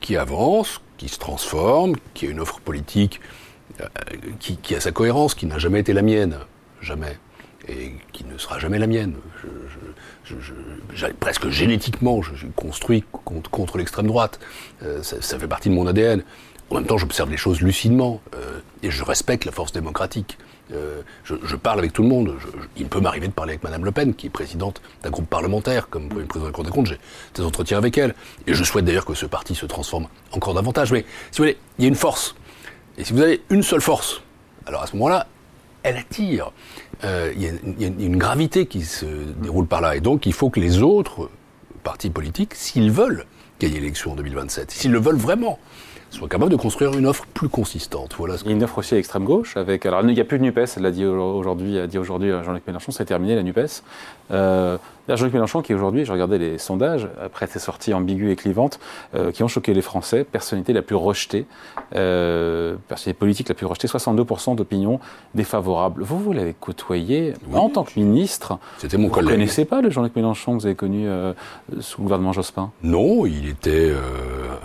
qui 0.04 0.18
avance, 0.18 0.82
qui 0.98 1.08
se 1.08 1.18
transforme, 1.18 1.96
qui 2.14 2.28
a 2.28 2.30
une 2.30 2.42
offre 2.42 2.60
politique 2.60 3.22
euh, 3.82 3.88
qui, 4.40 4.76
a 4.76 4.80
sa 4.82 4.92
cohérence, 4.92 5.34
qui 5.34 5.48
n'a 5.48 5.58
jamais 5.58 5.80
été 5.80 5.94
la 5.94 6.02
mienne, 6.02 6.38
jamais, 6.82 7.18
et 7.68 7.94
qui 8.12 8.26
ne 8.26 8.38
sera 8.38 8.60
jamais 8.60 8.78
la 8.78 8.86
mienne. 8.86 9.16
presque 11.20 11.50
génétiquement, 11.50 12.22
je 12.22 12.36
suis 12.36 12.52
construit 12.56 13.04
contre, 13.24 13.78
l'extrême 13.78 14.08
droite. 14.08 14.40
Euh, 14.84 15.02
ça, 15.02 15.40
fait 15.40 15.48
partie 15.48 15.70
de 15.70 15.74
mon 15.74 15.88
ADN. 15.88 16.22
En 16.70 16.76
même 16.76 16.86
temps, 16.86 16.98
j'observe 16.98 17.32
les 17.32 17.38
choses 17.38 17.62
lucidement 17.62 18.22
euh, 18.36 18.60
et 18.84 18.92
je 18.92 19.04
respecte 19.04 19.46
la 19.46 19.54
force 19.54 19.72
démocratique. 19.72 20.38
Euh, 20.72 21.02
je, 21.26 21.56
parle 21.56 21.80
avec 21.80 21.92
tout 21.92 22.04
le 22.04 22.08
monde. 22.08 22.36
il 22.78 22.88
peut 22.88 23.02
m'arriver 23.02 23.28
de 23.28 23.34
parler 23.34 23.52
avec 23.52 23.64
Mme 23.64 23.84
Le 23.84 23.92
Pen, 23.92 24.16
qui 24.16 24.28
est 24.28 24.30
présidente 24.30 24.82
d'un 25.04 25.10
groupe 25.10 25.28
parlementaire, 25.28 25.90
comme 25.90 26.04
une 26.04 26.28
présidente 26.28 26.42
de 26.42 26.48
la 26.48 26.52
Cour 26.52 26.64
des 26.64 26.72
comptes. 26.72 26.88
J'ai 26.88 27.00
des 27.36 27.44
entretiens 27.44 27.78
avec 27.78 27.98
elle. 27.98 28.16
Et 28.48 28.54
je 28.54 28.64
souhaite 28.64 28.86
d'ailleurs 28.86 29.06
que 29.06 29.14
ce 29.14 29.26
parti 29.26 29.56
se 29.56 29.66
transforme 29.66 30.08
encore 30.32 30.54
davantage. 30.54 30.92
Mais 30.92 31.06
si 31.32 31.40
vous 31.40 31.44
voulez, 31.44 31.58
il 31.78 31.84
y 31.84 31.86
a 31.86 31.90
une 31.90 31.96
force. 31.96 32.36
Et 32.98 33.04
si 33.04 33.14
vous 33.14 33.22
avez 33.22 33.42
une 33.50 33.64
seule 33.64 33.82
force, 33.82 34.22
alors 34.66 34.84
à 34.84 34.88
ce 34.88 34.94
moment-là, 34.94 35.28
elle 35.84 35.98
attire. 35.98 36.52
Euh, 37.04 37.34
il, 37.36 37.42
y 37.42 37.46
y, 37.46 37.86
a, 37.86 37.88
une 37.88 38.18
gravité 38.18 38.66
qui 38.66 38.84
se 38.84 39.06
déroule 39.06 39.68
par 39.68 39.82
là. 39.82 39.96
Et 39.96 40.00
donc, 40.00 40.26
il 40.26 40.34
faut 40.34 40.50
que 40.50 40.60
les 40.60 40.82
autres 40.82 41.30
partis 41.84 42.10
politiques, 42.10 42.56
s'ils 42.56 42.92
veulent 42.92 43.26
gagner 43.60 43.80
l'élection 43.80 44.14
en 44.14 44.16
2027, 44.16 44.72
s'ils 44.72 44.92
le 44.92 45.00
veulent 45.00 45.18
vraiment, 45.18 45.60
soit 46.14 46.30
capable 46.30 46.52
de 46.52 46.56
construire 46.56 46.96
une 46.96 47.08
offre 47.08 47.26
plus 47.34 47.50
consistante. 47.50 48.14
Voilà 48.18 48.36
Il 48.44 48.48
y 48.48 48.54
a 48.54 48.56
une 48.56 48.64
offre 48.64 48.78
aussi 48.78 48.94
à 48.94 48.98
l'extrême 48.98 49.24
gauche. 49.26 49.58
Avec, 49.58 49.86
alors, 49.86 50.02
il 50.02 50.14
n'y 50.14 50.20
a 50.20 50.24
plus 50.24 50.38
de 50.38 50.44
NUPES, 50.44 50.78
elle 50.78 50.84
l'a 50.84 50.92
dit 50.92 51.06
aujourd'hui, 51.06 51.80
a 51.80 51.88
dit 51.88 51.98
aujourd'hui 51.98 52.32
Jean-Luc 52.44 52.66
Mélenchon, 52.68 52.92
c'est 52.92 53.06
terminé 53.06 53.36
la 53.36 53.42
NUPES. 53.42 53.82
Euh, 54.32 54.78
Jean-Luc 55.10 55.34
Mélenchon, 55.34 55.62
qui 55.62 55.74
aujourd'hui, 55.74 56.06
je 56.06 56.12
regardais 56.12 56.38
les 56.38 56.58
sondages, 56.58 57.10
après 57.22 57.48
ses 57.48 57.60
sorties 57.60 57.94
ambiguës 57.94 58.32
et 58.32 58.36
clivantes, 58.36 58.80
euh, 59.16 59.32
qui 59.32 59.44
ont 59.44 59.50
choqué 59.50 59.74
les 59.74 59.82
Français, 59.82 60.24
personnalité 60.24 60.72
la 60.72 60.82
plus 60.82 60.96
rejetée, 60.96 61.46
euh, 61.96 62.76
personnalité 62.88 63.20
politique 63.20 63.50
la 63.50 63.56
plus 63.56 63.66
rejetée, 63.66 63.88
62% 63.88 64.56
d'opinion 64.56 65.00
défavorable. 65.36 66.04
Vous, 66.04 66.20
vous 66.20 66.32
l'avez 66.32 66.54
côtoyé 66.58 67.34
en 67.54 67.70
tant 67.70 67.84
que 67.84 68.00
ministre. 68.00 68.60
C'était 68.78 68.98
mon 68.98 69.10
collègue. 69.10 69.30
Vous 69.30 69.36
ne 69.36 69.42
connaissez 69.42 69.66
pas 69.66 69.82
le 69.82 69.90
Jean-Luc 69.90 70.16
Mélenchon 70.16 70.54
que 70.54 70.62
vous 70.62 70.66
avez 70.68 70.76
connu 70.76 71.08
sous 71.80 72.02
le 72.02 72.04
gouvernement 72.04 72.32
Jospin? 72.32 72.72
Non, 72.84 73.26
il 73.26 73.50
était 73.50 73.92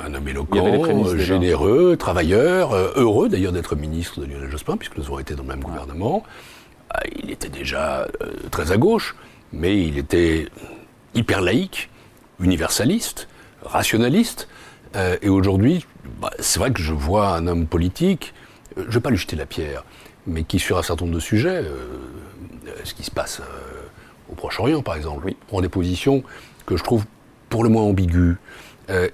un 0.06 0.14
homme 0.14 0.28
éloquent, 0.28 0.64
généreux, 1.40 1.96
travailleur, 1.96 2.74
heureux 2.74 3.28
d'ailleurs 3.28 3.52
d'être 3.52 3.76
ministre 3.76 4.20
de 4.20 4.26
Lionel 4.26 4.50
Jospin, 4.50 4.76
puisque 4.76 4.96
nous 4.96 5.04
avons 5.04 5.18
été 5.18 5.34
dans 5.34 5.42
le 5.42 5.48
même 5.48 5.62
gouvernement. 5.62 6.22
Ah, 6.90 7.00
il 7.22 7.30
était 7.30 7.48
déjà 7.48 8.08
très 8.50 8.72
à 8.72 8.76
gauche 8.76 9.14
mais 9.52 9.86
il 9.86 9.98
était 9.98 10.48
hyper 11.14 11.40
laïque, 11.40 11.90
universaliste, 12.40 13.28
rationaliste. 13.62 14.48
Euh, 14.96 15.16
et 15.22 15.28
aujourd'hui, 15.28 15.86
bah, 16.20 16.30
c'est 16.38 16.58
vrai 16.58 16.72
que 16.72 16.82
je 16.82 16.92
vois 16.92 17.34
un 17.34 17.46
homme 17.46 17.66
politique, 17.66 18.34
euh, 18.76 18.82
je 18.82 18.88
ne 18.88 18.92
vais 18.92 19.00
pas 19.00 19.10
lui 19.10 19.18
jeter 19.18 19.36
la 19.36 19.46
pierre, 19.46 19.84
mais 20.26 20.44
qui 20.44 20.58
sur 20.58 20.78
un 20.78 20.82
certain 20.82 21.04
nombre 21.04 21.16
de 21.16 21.20
sujets, 21.20 21.62
euh, 21.64 21.86
ce 22.84 22.94
qui 22.94 23.02
se 23.02 23.10
passe 23.10 23.40
au 24.30 24.34
Proche-Orient 24.34 24.82
par 24.82 24.94
exemple, 24.94 25.32
prend 25.46 25.60
des 25.60 25.68
positions 25.68 26.22
que 26.66 26.76
je 26.76 26.84
trouve 26.84 27.04
pour 27.48 27.64
le 27.64 27.70
moins 27.70 27.82
ambiguës 27.82 28.36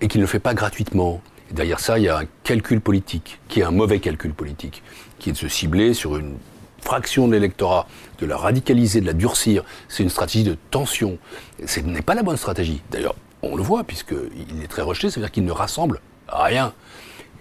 et 0.00 0.08
qu'il 0.08 0.20
ne 0.20 0.26
fait 0.26 0.40
pas 0.40 0.54
gratuitement. 0.54 1.20
Derrière 1.54 1.80
ça, 1.80 1.98
il 1.98 2.04
y 2.04 2.08
a 2.08 2.18
un 2.18 2.26
calcul 2.42 2.80
politique, 2.80 3.40
qui 3.48 3.60
est 3.60 3.62
un 3.62 3.70
mauvais 3.70 4.00
calcul 4.00 4.34
politique, 4.34 4.82
qui 5.18 5.30
est 5.30 5.32
de 5.32 5.38
se 5.38 5.48
cibler 5.48 5.94
sur 5.94 6.16
une 6.16 6.34
fraction 6.80 7.26
de 7.26 7.32
l'électorat, 7.32 7.86
de 8.18 8.26
la 8.26 8.36
radicaliser, 8.36 9.00
de 9.00 9.06
la 9.06 9.14
durcir, 9.14 9.64
c'est 9.88 10.02
une 10.02 10.10
stratégie 10.10 10.44
de 10.44 10.56
tension. 10.70 11.18
Ce 11.66 11.80
n'est 11.80 12.02
pas 12.02 12.14
la 12.14 12.22
bonne 12.22 12.36
stratégie. 12.36 12.82
D'ailleurs, 12.90 13.14
on 13.42 13.56
le 13.56 13.62
voit, 13.62 13.84
puisqu'il 13.84 14.62
est 14.62 14.68
très 14.68 14.82
rejeté, 14.82 15.10
c'est-à-dire 15.10 15.30
qu'il 15.30 15.44
ne 15.44 15.52
rassemble 15.52 16.00
rien. 16.28 16.74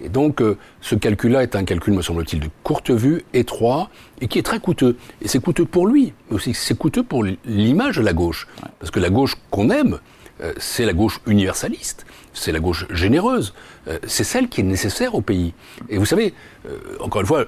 Et 0.01 0.10
donc, 0.10 0.41
euh, 0.41 0.58
ce 0.82 0.96
calcul-là 0.96 1.43
est 1.43 1.55
un 1.55 1.63
calcul, 1.65 1.93
me 1.93 2.01
semble-t-il, 2.01 2.41
de 2.41 2.50
courte 2.63 2.89
vue, 2.89 3.25
étroit, 3.34 3.89
et 4.22 4.27
qui 4.27 4.39
est 4.39 4.43
très 4.43 4.60
coûteux. 4.60 4.98
Et 5.22 5.27
c'est 5.27 5.39
coûteux 5.39 5.65
pour 5.65 5.88
lui, 5.88 6.13
mais 6.29 6.36
aussi 6.36 6.53
c'est 6.53 6.77
coûteux 6.77 7.03
pour 7.03 7.24
l'image 7.46 7.98
de 7.98 8.01
la 8.01 8.13
gauche. 8.13 8.48
Parce 8.79 8.91
que 8.91 9.00
la 9.00 9.10
gauche 9.10 9.36
qu'on 9.51 9.70
aime, 9.70 10.00
euh, 10.41 10.53
c'est 10.58 10.86
la 10.86 10.93
gauche 10.93 11.20
universaliste, 11.25 12.05
c'est 12.34 12.52
la 12.52 12.60
gauche 12.60 12.86
généreuse, 12.92 13.54
euh, 13.88 14.00
c'est 14.08 14.24
celle 14.24 14.50
qui 14.50 14.62
est 14.62 14.63
nécessaire 14.63 15.16
au 15.16 15.22
pays. 15.22 15.54
Et 15.90 15.98
vous 15.98 16.06
savez, 16.06 16.34
euh, 16.68 16.78
encore 17.00 17.22
une 17.22 17.28
fois, 17.28 17.46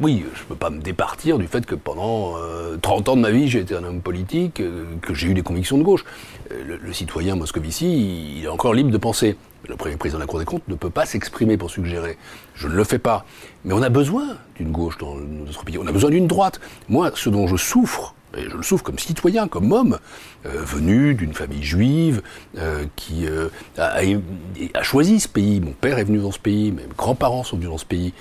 oui, 0.00 0.24
je 0.34 0.42
ne 0.42 0.46
peux 0.46 0.54
pas 0.54 0.70
me 0.70 0.80
départir 0.80 1.38
du 1.38 1.46
fait 1.46 1.64
que 1.66 1.74
pendant 1.74 2.34
30 2.80 3.08
ans 3.08 3.16
de 3.16 3.22
ma 3.22 3.30
vie, 3.30 3.48
j'ai 3.48 3.60
été 3.60 3.74
un 3.74 3.84
homme 3.84 4.00
politique, 4.00 4.62
que 5.02 5.14
j'ai 5.14 5.28
eu 5.28 5.34
des 5.34 5.42
convictions 5.42 5.78
de 5.78 5.82
gauche. 5.82 6.04
Le, 6.50 6.92
citoyen 6.92 7.36
Moscovici, 7.36 8.38
il 8.38 8.44
est 8.44 8.48
encore 8.48 8.74
libre 8.74 8.90
de 8.90 8.98
penser. 8.98 9.36
Le 9.68 9.76
premier 9.76 9.96
président 9.96 10.18
de 10.18 10.22
la 10.22 10.26
Cour 10.26 10.38
des 10.38 10.44
comptes 10.44 10.66
ne 10.68 10.74
peut 10.74 10.90
pas 10.90 11.04
s'exprimer 11.04 11.56
pour 11.56 11.70
suggérer. 11.70 12.16
Je 12.54 12.68
ne 12.68 12.74
le 12.74 12.84
fais 12.84 12.98
pas. 12.98 13.24
Mais 13.64 13.74
on 13.74 13.82
a 13.82 13.88
besoin 13.88 14.36
d'une 14.56 14.70
gauche 14.70 14.96
dans 14.98 15.16
notre 15.16 15.64
pays. 15.64 15.78
On 15.78 15.86
a 15.86 15.92
besoin 15.92 16.10
d'une 16.10 16.26
droite. 16.26 16.60
Moi, 16.88 17.10
ce 17.14 17.28
dont 17.28 17.46
je 17.46 17.56
souffre, 17.56 18.14
et 18.36 18.48
je 18.48 18.56
le 18.56 18.62
souffre 18.62 18.84
comme 18.84 18.98
citoyen, 18.98 19.48
comme 19.48 19.72
homme, 19.72 19.98
euh, 20.46 20.62
venu 20.62 21.14
d'une 21.14 21.32
famille 21.32 21.62
juive, 21.62 22.22
euh, 22.58 22.84
qui 22.96 23.26
euh, 23.26 23.48
a, 23.78 24.82
choisi 24.82 25.20
ce 25.20 25.28
pays. 25.28 25.60
Mon 25.60 25.72
père 25.72 25.98
est 25.98 26.04
venu 26.04 26.18
dans 26.18 26.32
ce 26.32 26.38
pays, 26.38 26.72
mes 26.72 26.82
grands-parents 26.96 27.44
sont 27.44 27.56
venus 27.56 27.70
dans 27.70 27.78
ce 27.78 27.86
pays. 27.86 28.12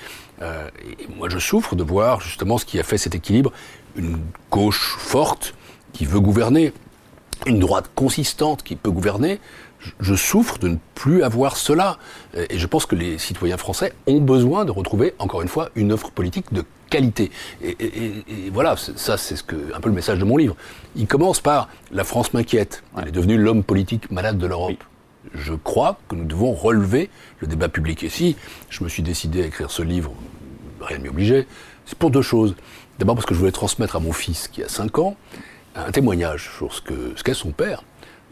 et 0.41 1.07
moi, 1.17 1.29
je 1.29 1.39
souffre 1.39 1.75
de 1.75 1.83
voir 1.83 2.21
justement 2.21 2.57
ce 2.57 2.65
qui 2.65 2.79
a 2.79 2.83
fait 2.83 2.97
cet 2.97 3.15
équilibre. 3.15 3.51
Une 3.95 4.19
gauche 4.51 4.95
forte 4.97 5.55
qui 5.93 6.05
veut 6.05 6.19
gouverner, 6.19 6.73
une 7.45 7.59
droite 7.59 7.89
consistante 7.95 8.63
qui 8.63 8.75
peut 8.75 8.91
gouverner. 8.91 9.39
Je 9.99 10.15
souffre 10.15 10.57
de 10.59 10.69
ne 10.69 10.77
plus 10.95 11.23
avoir 11.23 11.57
cela. 11.57 11.97
Et 12.49 12.57
je 12.57 12.67
pense 12.67 12.85
que 12.85 12.95
les 12.95 13.17
citoyens 13.17 13.57
français 13.57 13.93
ont 14.05 14.19
besoin 14.19 14.65
de 14.65 14.71
retrouver, 14.71 15.13
encore 15.19 15.41
une 15.41 15.47
fois, 15.47 15.69
une 15.75 15.91
offre 15.91 16.11
politique 16.11 16.53
de 16.53 16.63
qualité. 16.89 17.31
Et, 17.61 18.23
voilà, 18.51 18.75
ça 18.77 19.17
c'est 19.17 19.35
ce 19.35 19.43
que, 19.43 19.55
un 19.75 19.79
peu 19.79 19.89
le 19.89 19.95
message 19.95 20.19
de 20.19 20.25
mon 20.25 20.37
livre. 20.37 20.55
Il 20.95 21.07
commence 21.07 21.39
par 21.39 21.69
La 21.91 22.03
France 22.03 22.33
m'inquiète. 22.33 22.83
Elle 22.97 23.09
est 23.09 23.11
devenue 23.11 23.37
l'homme 23.37 23.63
politique 23.63 24.09
malade 24.11 24.37
de 24.37 24.47
l'Europe. 24.47 24.83
Je 25.33 25.53
crois 25.53 25.99
que 26.07 26.15
nous 26.15 26.23
devons 26.23 26.53
relever 26.53 27.09
le 27.39 27.47
débat 27.47 27.67
public. 27.69 28.03
Et 28.03 28.09
si 28.09 28.35
je 28.69 28.83
me 28.83 28.89
suis 28.89 29.03
décidé 29.03 29.43
à 29.43 29.45
écrire 29.45 29.71
ce 29.71 29.81
livre, 29.81 30.13
rien 30.81 30.97
ne 30.99 31.03
m'y 31.03 31.09
obligeait, 31.09 31.47
c'est 31.85 31.97
pour 31.97 32.11
deux 32.11 32.21
choses. 32.21 32.55
D'abord 32.99 33.15
parce 33.15 33.25
que 33.25 33.33
je 33.33 33.39
voulais 33.39 33.51
transmettre 33.51 33.95
à 33.95 33.99
mon 33.99 34.13
fils, 34.13 34.47
qui 34.47 34.63
a 34.63 34.69
5 34.69 34.99
ans, 34.99 35.15
un 35.75 35.91
témoignage 35.91 36.49
sur 36.57 36.73
ce 36.73 36.81
qu'est 36.81 37.17
ce 37.17 37.23
qu'est 37.23 37.33
son 37.33 37.51
père. 37.51 37.83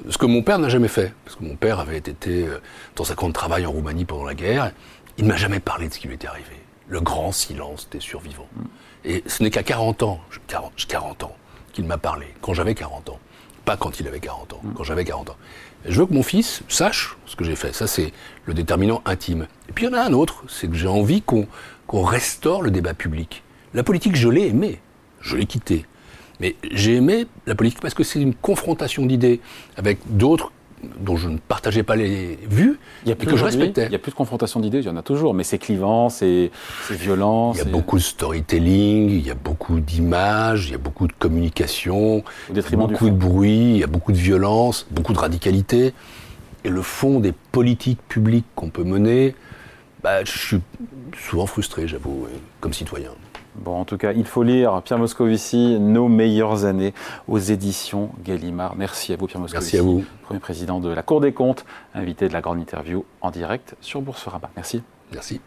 Ce 0.10 0.18
que 0.18 0.26
mon 0.26 0.44
père 0.44 0.60
n'a 0.60 0.70
jamais 0.70 0.88
fait. 0.88 1.14
Parce 1.24 1.38
que 1.38 1.44
mon 1.44 1.56
père 1.56 1.80
avait 1.80 1.98
été 1.98 2.44
euh, 2.44 2.62
dans 2.96 3.12
un 3.12 3.16
camp 3.16 3.28
de 3.28 3.34
travail 3.34 3.66
en 3.66 3.72
Roumanie 3.72 4.06
pendant 4.06 4.26
la 4.26 4.36
guerre. 4.36 4.72
Il 5.18 5.24
ne 5.26 5.30
m'a 5.30 5.38
jamais 5.38 5.60
parlé 5.60 5.88
de 5.88 5.94
ce 5.94 6.00
qui 6.00 6.08
lui 6.08 6.16
était 6.16 6.28
arrivé 6.28 6.66
le 6.88 7.02
grand 7.02 7.32
silence 7.32 7.90
des 7.92 8.00
survivants. 8.00 8.48
Et 9.04 9.24
ce 9.28 9.44
n'est 9.44 9.50
qu'à 9.50 9.64
40 9.64 10.04
ans, 10.04 10.20
40, 10.48 10.74
40 10.88 11.24
ans, 11.24 11.36
qu'il 11.74 11.86
m'a 11.86 11.98
parlé, 11.98 12.28
quand 12.42 12.54
j'avais 12.54 12.76
40 12.76 13.10
ans. 13.10 13.20
Pas 13.66 13.78
quand 13.78 14.00
il 14.00 14.08
avait 14.08 14.20
40 14.20 14.54
ans, 14.54 14.62
quand 14.76 14.84
j'avais 14.84 15.04
40 15.04 15.32
ans. 15.32 15.38
je 15.86 16.00
veux 16.00 16.06
que 16.06 16.14
mon 16.14 16.24
fils 16.24 16.62
sache 16.68 17.18
ce 17.26 17.36
que 17.36 17.44
j'ai 17.44 17.56
fait. 17.56 17.74
Ça, 17.74 17.88
c'est 17.88 18.14
le 18.46 18.54
déterminant 18.54 19.02
intime. 19.06 19.48
Et 19.70 19.74
puis 19.74 19.86
il 19.86 19.90
y 19.90 19.92
en 19.92 19.98
a 19.98 20.02
un 20.02 20.14
autre, 20.14 20.44
c'est 20.48 20.68
que 20.68 20.76
j'ai 20.76 20.88
envie 20.88 21.24
qu'on 21.24 21.48
restaure 22.04 22.62
le 22.62 22.70
débat 22.70 22.94
public. 22.94 23.44
La 23.74 23.84
politique, 23.84 24.16
je 24.16 24.30
l'ai 24.30 24.48
aimée. 24.48 24.80
Je 25.20 25.36
l'ai 25.36 25.48
quittée. 25.48 25.86
Mais 26.40 26.56
j'ai 26.72 26.96
aimé 26.96 27.28
la 27.46 27.56
politique 27.56 27.82
parce 27.82 27.94
que 27.94 28.04
c'est 28.04 28.22
une 28.22 28.36
confrontation 28.36 29.06
d'idées 29.06 29.40
avec 29.78 30.00
d'autres 30.10 30.52
dont 31.00 31.18
je 31.18 31.30
ne 31.30 31.38
partageais 31.38 31.84
pas 31.84 31.96
les 31.96 32.38
vues 32.50 32.80
il 33.06 33.10
y 33.10 33.12
a 33.12 33.16
plus 33.16 33.28
que 33.28 33.36
je 33.36 33.44
respectais. 33.44 33.86
Il 33.86 33.92
y 33.92 33.96
a 33.96 34.00
plus 34.00 34.12
de 34.12 34.16
confrontation 34.16 34.60
d'idées, 34.60 34.80
il 34.80 34.86
y 34.86 34.90
en 34.90 34.98
a 34.98 35.02
toujours, 35.02 35.34
mais 35.34 35.44
c'est 35.44 35.58
clivant, 35.58 36.10
c'est 36.10 36.52
violent. 36.92 37.54
Il 37.54 37.60
y 37.60 37.62
a 37.62 37.66
beaucoup 37.66 37.98
de 37.98 38.04
storytelling, 38.04 39.10
il 39.10 39.26
y 39.26 39.32
a 39.32 39.36
beaucoup 39.36 39.80
d'images, 39.80 40.68
il 40.68 40.72
y 40.72 40.76
a 40.76 40.80
beaucoup 40.80 41.08
de 41.08 41.14
communication, 41.14 42.24
beaucoup 42.50 43.10
de 43.10 43.16
bruit, 43.16 43.72
il 43.72 43.78
y 43.78 43.84
a 43.84 43.88
beaucoup 43.88 44.12
de 44.12 44.18
violence, 44.18 44.86
beaucoup 44.92 45.14
de 45.14 45.20
radicalité. 45.20 45.94
Et 46.64 46.70
le 46.70 46.82
fond 46.82 47.20
des 47.20 47.32
politiques 47.32 48.02
publiques 48.08 48.46
qu'on 48.56 48.70
peut 48.70 48.84
mener, 48.84 49.36
bah, 50.04 50.24
je 50.24 50.38
suis 50.38 50.62
souvent 51.18 51.46
frustré, 51.46 51.88
j'avoue, 51.88 52.28
comme 52.60 52.74
citoyen. 52.74 53.12
Bon, 53.58 53.80
en 53.80 53.86
tout 53.86 53.98
cas, 53.98 54.12
il 54.14 54.26
faut 54.26 54.44
lire 54.44 54.82
Pierre 54.84 55.00
Moscovici, 55.00 55.80
Nos 55.80 56.08
meilleures 56.08 56.66
années 56.66 56.94
aux 57.28 57.40
éditions 57.40 58.10
Gallimard. 58.24 58.76
Merci 58.76 59.14
à 59.14 59.18
vous, 59.18 59.28
Pierre 59.28 59.42
Moscovici. 59.42 59.76
Merci 59.76 59.78
à 59.78 59.82
vous. 59.82 60.04
Premier 60.24 60.40
président 60.40 60.80
de 60.80 60.90
la 60.90 61.04
Cour 61.04 61.22
des 61.22 61.34
comptes, 61.34 61.66
invité 61.94 62.28
de 62.28 62.34
la 62.34 62.42
grande 62.42 62.60
interview 62.60 63.06
en 63.22 63.32
direct 63.32 63.76
sur 63.82 64.02
Boursorama. 64.02 64.50
Merci. 64.56 64.84
Merci. 65.12 65.40